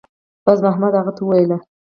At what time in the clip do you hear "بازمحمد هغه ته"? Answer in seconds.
0.45-1.21